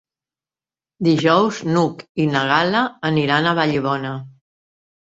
[1.07, 4.19] Dijous n'Hug i na Gal·la aniran a Vallibona.